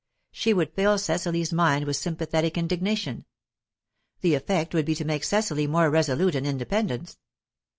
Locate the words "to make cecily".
4.95-5.67